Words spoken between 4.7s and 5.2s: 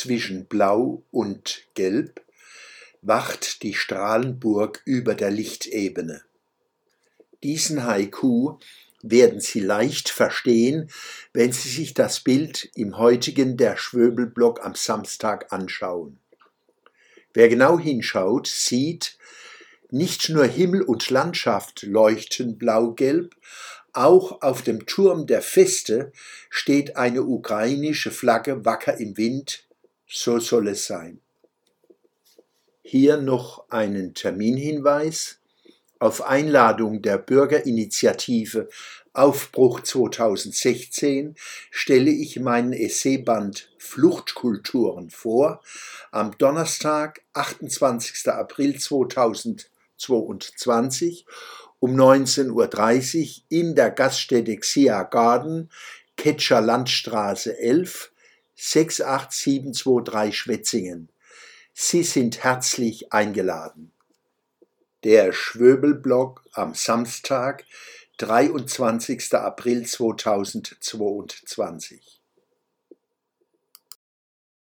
über